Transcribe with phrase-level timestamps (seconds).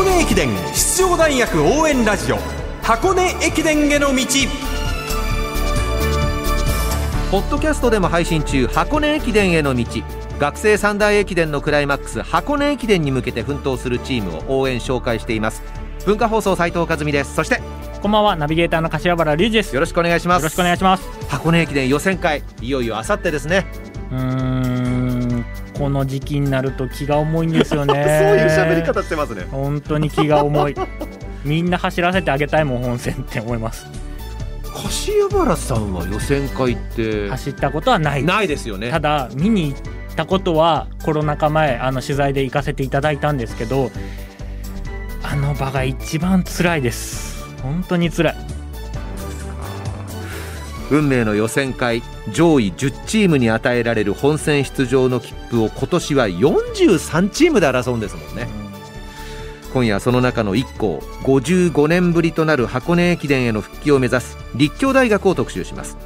[0.00, 2.38] 箱根駅伝出場大学応援ラジオ
[2.80, 4.24] 箱根駅伝への道。
[7.30, 9.84] ポッドキャストでも配信中箱根駅伝への道。
[10.38, 15.62] 学生三大駅伝のクライマックス箱根駅伝に向けて奮闘するチームを応援紹介しています。
[16.06, 17.34] 文化放送斉藤和美です。
[17.34, 17.60] そして
[18.00, 18.36] こんばんは。
[18.36, 19.74] ナビゲーターの柏原隆二です。
[19.74, 20.42] よろしくお願いします。
[20.42, 21.06] よろしくお願いします。
[21.28, 23.66] 箱根駅伝予選会いよいよあさってですね。
[24.10, 24.69] うーん
[25.80, 27.94] この時期になると気が重いんですよね。
[27.96, 29.46] そういう喋り方してますね。
[29.50, 30.74] 本当に気が重い。
[31.42, 33.86] みんな走らせてあげたいもん本戦って思います。
[34.62, 37.30] 柏原さんは予選会って。
[37.30, 38.22] 走ったことはない。
[38.22, 38.90] ないですよね。
[38.90, 43.90] ただ見に行ったことはコロナ禍前あの取材で行かせていただいたんですけど
[45.22, 47.42] あの場が一番辛いです。
[47.62, 48.34] 本当に辛い
[50.90, 58.48] 運命の予選会上位10チームに与えられる本戦出場の切符を今年は43チームで争うんですもんね。
[59.72, 65.96] 今夜その中の1校55年ぶりとなる箱根駅伝への復帰を目指す立教大学を特集します。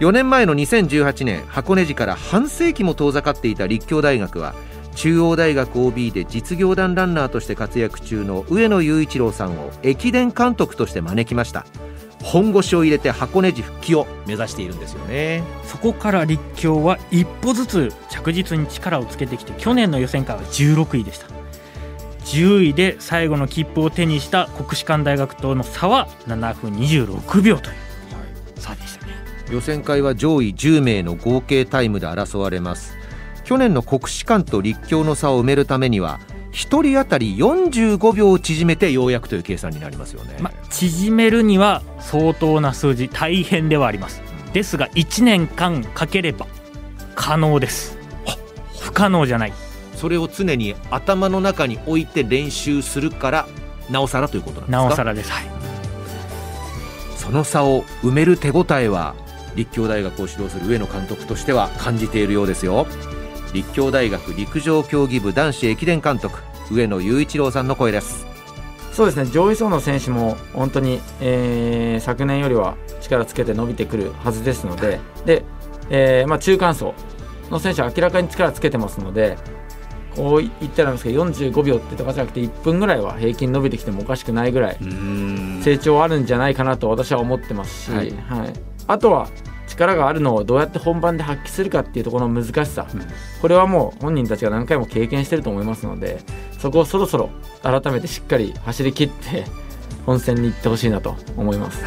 [0.00, 4.54] 4年前の2018年箱根路から半世紀も遠ざかっていた立教大学は
[4.94, 11.66] 中央大学 OB で実業団ランナーとして活躍中の上野雄一郎さんを駅伝監督として招きました。
[12.26, 15.44] 本腰を入れて箱根路復帰を目指しているんですよね。
[15.64, 21.28] そこから立教は一歩ずつ着実に力をつけてきて去年の予選会は16位でした。
[22.24, 27.76] 10位で最後の切符を手にした国士舘大学との差は7分26秒という
[28.56, 29.12] 差でしたね。
[29.52, 32.96] 予選会は上位10名の合計タイムで争われます。
[33.44, 36.18] 去年の国士舘と立教の差を埋めるためには
[36.56, 44.22] 1人当たり45秒を縮めてようやくという計算になりますよね、まあ、縮めるには相当な数字大変ではあります。
[44.54, 46.46] ですが1年間かければ
[47.14, 47.98] 可能です。
[48.80, 49.52] 不可能じゃない。
[49.94, 53.48] それを常に頭の中に置いて練習するから
[53.90, 54.78] なおさらということなんですか？
[54.78, 55.30] なおさらです。
[55.30, 55.44] はい。
[57.16, 59.14] その差を埋める手応えは
[59.56, 62.86] 立教大学を指導する上野監督としては感じているようですよ
[63.56, 66.40] 立教大学陸上競技部男子駅伝監督
[66.70, 68.26] 上野雄一郎さんの声です。
[68.92, 75.42] そうですね上位層の選手も本当に、えー昨年よりは力つけて伸びてくるはずですのでで、
[75.88, 76.94] えーまあ、中間層
[77.50, 79.38] の選手は明らかに力つけてますので
[80.14, 84.78] こう言ったらなんですけど45秒ってとかじゃなくて1分ぐらいは平均伸びてきてもおかしくないぐらい
[85.62, 88.14] 成長あるんじゃないかなと私は思ってますし、ははいい。
[88.86, 89.28] あとは
[89.76, 92.86] 力があるのをどうやって本番で発揮するかっていうところの難しさ、
[93.42, 96.20] これはもう本人たちが何回も経験してると思いますので
[96.58, 97.30] そこをそろそろ
[97.62, 99.44] 改めてしっかり走り切って
[100.06, 101.82] 本戦に行ってほしいなと思います。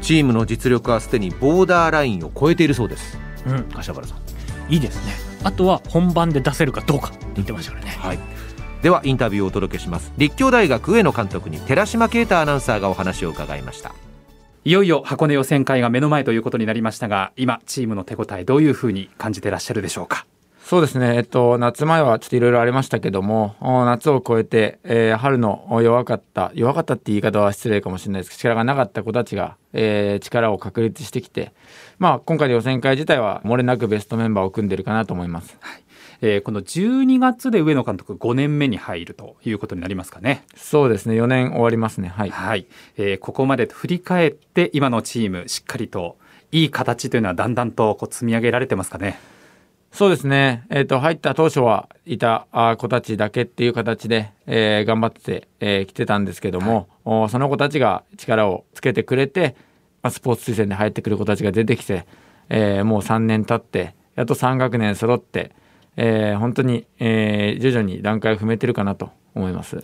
[0.00, 3.18] チームの実力はすでにボーダーラインを超えているそうです。
[3.46, 3.64] うん。
[3.64, 4.72] 柏原さん。
[4.72, 5.12] いいですね。
[5.42, 7.90] あとは本番で出せるかどうかって言ってましたからね。
[7.98, 8.18] はい。
[8.82, 10.12] ではインタビューをお届けします。
[10.16, 13.94] 立教大学上野監督に寺島啓太アナウンサーがお話を伺いました
[14.66, 20.26] いよいよ箱根予選会が目の前ということになりましたが今チームの手応えどういうふうに感じてらっしゃるでしょうか？
[20.64, 28.30] そうですね、えっと、夏前はちょっといろいろありましたけども、お夏を超えて、えー春の弱かった、弱かったって言い方は失礼かもしれないです。
[28.30, 31.52] けど、力がなかった子たちが、えー力を確立してきて、
[32.00, 35.56] まあ、今回の予選会自体は、漏れなくベストメンバーを組んでるかなと思います。
[36.20, 40.44] えーこの12月で上野監督5年目に入るということになりますかね。
[40.56, 42.08] そうですね、4年終わりますね。
[42.08, 42.30] はい。
[42.30, 42.66] はい、
[42.96, 46.16] えーここまで振り返って今のチームしっかりと
[46.52, 49.18] いい形というのはだんだんとこう積み上げられてますかね。
[49.92, 52.46] そうですね、えっと入った当初はいた
[52.78, 59.56] 子たちだけっていう形で、えー頑張って、えー来てたんですけども、おその子たちが力をつけてくれて、
[60.02, 62.06] まあ、スポーツ推薦で入ってくる子たちが出てきて、
[62.50, 65.52] えーもう3年経ってやっと3学年揃って、
[65.96, 69.78] えー本当に、えー徐々に段階を踏めてるかなと思います。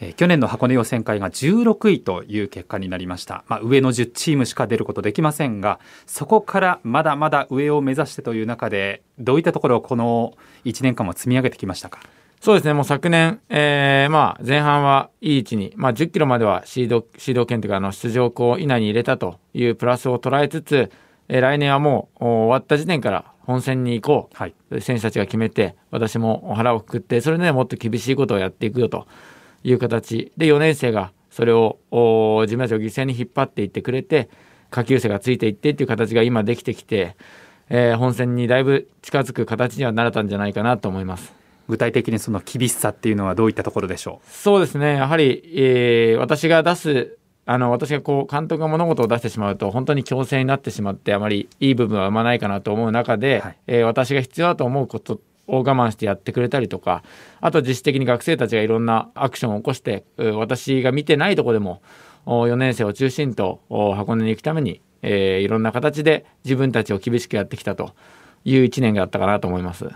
[0.00, 10.36] えー去年の箱根予選会が16位という結果になりました、まあ、上の10チームしか出ることできませんがそこからまだまだ上を目指してという中でどういったところをこの
[10.66, 12.00] 1年間は積み上げてきましたか？
[12.42, 20.90] そうですね、もう昨年、えーまあ、前半はいい位置に、まあ、10キロまではシードシード権というかあの出場校以内に入れたというプラスを捉えつつ、
[21.28, 24.54] えー来年はもうお終わった時点から本戦に行こう、はい。
[24.80, 29.06] 選手たちが決めて、私も腹をくくって、それでもっと厳しいことをやっていくよと。
[29.64, 30.32] いう形。
[30.36, 34.28] で、4年生がそれをお自分たちを犠牲に引っ張っていってくれて、
[34.70, 37.16] 下級生がついていってっていう形が今できてきて、
[37.68, 41.34] えー本戦にだいぶ近づく形にはなれたんじゃないかなと思います。
[41.68, 53.58] 具体的にその厳しさっていうのはどういったところでしょそうですね、やはり、えー私が出す、あの私がこう監督が物事を出してしまうと、本当に強制になってしまって、あまりいい部分は生まないかなと思う中で、はい。
[53.68, 57.04] えー私が必要だと思うこと我慢してやってくれたりとか
[57.40, 61.82] あと自主的に学生たちがいろんなアクションを起こしてう私が見てないとこでも
[62.24, 67.94] お4年生を中心とお箱根に行くために、えーいろんな形で自分たちを厳しくやってきたと
[68.46, 69.90] いう1年があったかなと思います。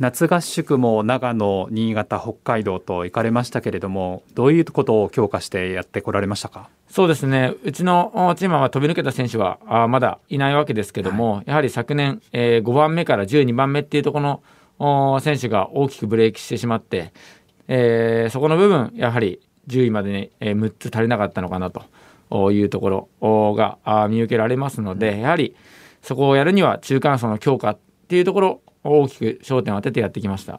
[0.00, 6.70] 夏合宿も長野新潟北海道と行かれましたけれどもどういうことを強化してやってこられましたか？
[6.88, 14.40] そうですね、うちのおチームは飛び抜けた選手はあまだいないわけですけども、やはり昨年、えー5番目から12番目っていうところ
[14.80, 17.12] のお選手が大きくブレーキしてしまって、
[17.68, 21.82] えーそこの部分、やはり10位までに、えー6つ足りなかったのかなと
[22.30, 25.54] おいうところおがあ見受けられますので、やはり
[26.02, 30.58] そこをやるには中間層の強化っていうところを大きく焦点を当ててやってきました。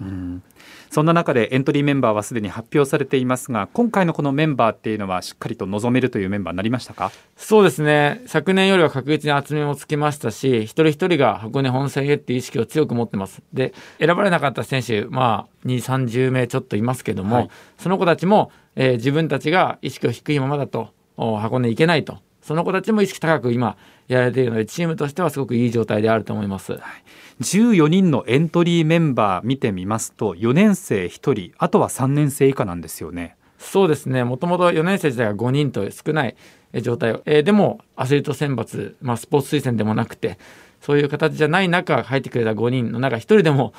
[0.92, 7.12] そんな中でエントリーメンバーはすでに発表されていますが今回のこのメンバーっていうのはしっかりと望めるというメンバーになりましたか？
[7.36, 8.22] そうですね。
[8.28, 13.42] 昨年よりは確実に厚みもつきましたし一人一人が箱根本戦へっていう意識を強く持ってます。
[13.54, 17.50] で選ばれなかった選手まあ2 3 0名ちょっといますけども、はい。
[17.78, 23.78] その子たちも、えー自分たちが意識を低いままだとお箱根行けないとその子たちも意識高く今
[24.08, 26.80] やられているのでチームとしてはすごくいい状態であると思います。
[27.42, 33.36] 14人のエントリーメンバー見てみますと4年生1人あとは3年生以下なんですよね。
[33.58, 36.36] そうですね、もともと4年生自体が5人と少ない
[36.74, 40.38] えー状態、えーでもアスリート選抜、まあ、スポーツ推薦でもなくて、
[40.82, 43.74] そういう形じゃない中、入ってくれた5人の中、1人でも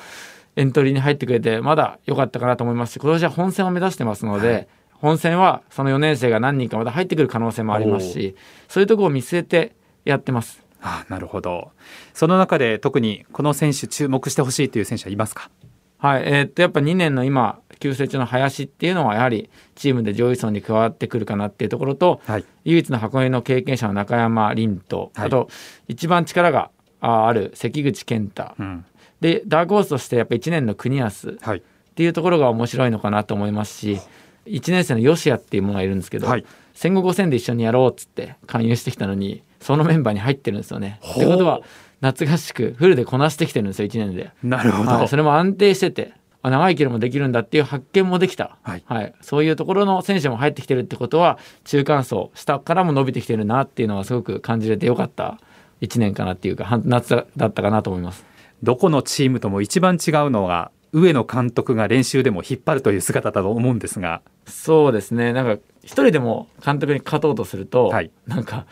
[0.55, 4.67] エントリーに入ってくれて、まだ良かったかなと思いますし、今年は本戦を目指してますので、
[5.03, 8.37] 本戦はその4年生が何人かまだ入ってくる可能性もありますし、
[8.69, 10.63] そういうところを見据えてやってます。
[10.81, 11.71] あなるほど。
[12.13, 15.49] その中で特にこの選手注目してほしいという選手はいますか？
[15.97, 22.45] はい、えーっとやっぱ2年の今急成長の林っていうのはやはりチームで上位層に加わってくるかなっていうところと、はい。
[22.63, 25.27] 唯一の箱根の経験者の中山凛と、はい。
[25.27, 25.49] あと
[25.89, 26.71] 一番力が
[27.01, 28.85] あある関口健太、うん。
[29.19, 31.63] でダークホースとしてやっぱ1年の国安っはい。
[31.95, 33.99] ていうところが面白いのかなと思いますし
[34.45, 36.45] 1年生の吉谷っていうものがいるんですけど、はい。
[36.73, 40.99] 戦後5000で一緒にやろうっつって勧誘してきたのにそのメンバーに入ってるんですよね。
[41.07, 41.61] ってことは
[42.01, 44.31] 夏合宿フルでこなしてきてるんですよ1年で。
[44.43, 49.13] なるほど、はい、それも安定しててあ長いキロもできるんだっていう発見もできた、はい。
[49.21, 55.39] そういうところの選手も入ってきてるってことは中間層下からも伸びてきてるなっていうのはすごく感じれてよかった。
[55.81, 58.25] 1年かなっていうか半夏だったかなと思います。
[58.63, 64.21] どこのチームとも一番違うのが上野監督が練習でも引っ張るという姿だと思うんですが。
[64.45, 65.33] そうですね。
[65.33, 68.11] なんか一人でも監督に勝とうとすると、はい。
[68.27, 68.65] なんか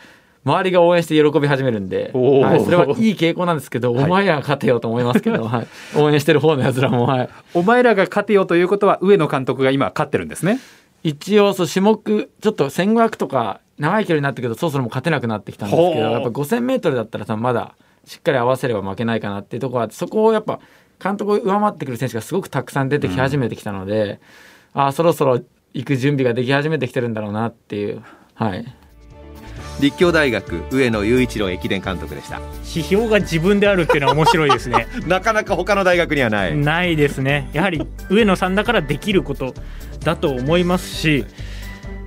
[0.44, 4.04] 周りが応援して喜び始めるんで、はい、それはいい傾向なんですけど、はい。
[4.04, 5.66] お前らが勝てよと思いますけど、はい、
[5.96, 10.60] 応援してる方のやつらも、はい、お前らが勝てよということは上野監督が今勝ってるんですね。
[11.02, 20.60] 一応そう種目ちょっと1500とか長い距離になったけどそろそろもう勝てなくなってきたんですけどやっぱ 5000m だったら多分まだしっかり合わせれば負けないかなっていうところがあってそこをやっぱ
[21.02, 24.20] 監督を上回ってくる選手がすごくたくさん出てき始めてきたので、
[24.74, 25.40] ああそろそろ
[25.74, 28.02] 行く準備ができ始めてきてるんだろうなっていう。
[28.34, 28.74] はい。
[29.80, 32.40] 立教大学上野雄一郎駅伝監督でした。
[32.68, 34.86] 指標が自分であるっていうのは面白いですね。
[35.06, 37.48] なかなか他の大学にはない、ないですね。
[37.52, 39.54] やはり上野さんだからできること
[40.04, 41.24] だと思いますし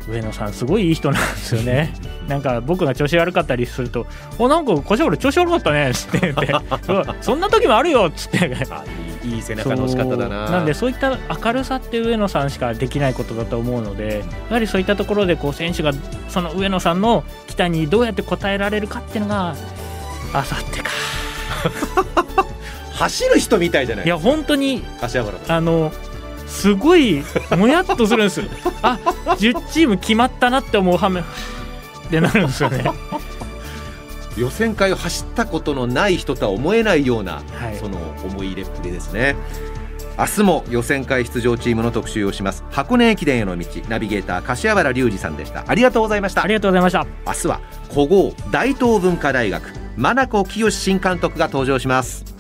[0.08, 1.94] 上野さんすごいいい人なんですよね
[2.28, 4.08] なんか僕が調子悪かったりすると
[4.40, 6.56] 「おなんか柏原調子悪かったね」っつって言って
[6.86, 8.52] そ う「そんな時もあるよ」っつって。
[9.26, 10.52] いい背中の仕方だな。
[10.52, 15.94] なんでそういった明るさって上野さんしかできないことだと思うのでやはりそういったところでこう選手が
[16.30, 19.56] その上野さんの期待にどうやって応えられるかっていうのが
[20.32, 20.92] あさってか。
[22.96, 24.84] 走る人みたいじゃないいや本当に
[25.50, 25.92] あの
[26.48, 27.24] すごい
[27.58, 28.42] もやっとするんです
[28.82, 31.22] あ10チーム決まったなって思うはめ
[32.06, 32.84] ってなるんですよね。
[34.38, 37.78] 予選会を走ったことのない人とは思えないような、はい。
[37.80, 39.36] その思い入れっぷりですね。
[40.18, 42.64] 明日も予選会出場チームの特集をします。
[42.72, 45.64] 箱根駅伝への道ナビゲーター柏原隆二さんでした。
[45.68, 46.44] ありがとうございました。
[46.44, 47.06] ありがとうございました。
[47.26, 47.62] 明日は
[47.94, 52.35] 古豪大東文化大学真名子清新監督が登場します